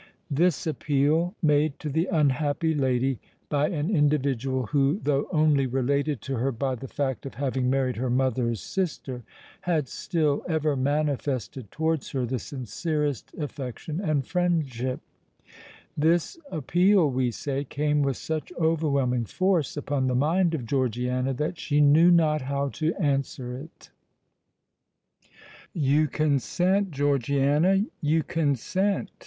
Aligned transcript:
This 0.31 0.65
appeal, 0.65 1.35
made 1.43 1.77
to 1.77 1.87
the 1.87 2.07
unhappy 2.07 2.73
lady 2.73 3.19
by 3.49 3.69
an 3.69 3.95
individual 3.95 4.65
who, 4.65 4.99
though 5.03 5.27
only 5.31 5.67
related 5.67 6.21
to 6.21 6.37
her 6.37 6.51
by 6.51 6.73
the 6.73 6.87
fact 6.87 7.23
of 7.27 7.35
having 7.35 7.69
married 7.69 7.97
her 7.97 8.09
mother's 8.09 8.61
sister, 8.61 9.21
had 9.61 9.87
still 9.87 10.43
ever 10.49 10.75
manifested 10.75 11.69
towards 11.69 12.09
her 12.13 12.25
the 12.25 12.39
sincerest 12.39 13.31
affection 13.35 13.99
and 14.01 14.25
friendship,—this 14.25 15.05
appeal, 16.49 17.07
we 17.07 17.29
say, 17.29 17.63
came 17.63 18.01
with 18.01 18.17
such 18.17 18.51
overwhelming 18.59 19.25
force 19.25 19.77
upon 19.77 20.07
the 20.07 20.15
mind 20.15 20.55
of 20.55 20.65
Georgiana, 20.65 21.31
that 21.31 21.59
she 21.59 21.79
knew 21.79 22.09
not 22.09 22.41
how 22.41 22.69
to 22.69 22.95
answer 22.95 23.55
it. 23.55 23.91
"You 25.73 26.07
consent, 26.07 26.89
Georgiana—you 26.89 28.23
consent!" 28.23 29.11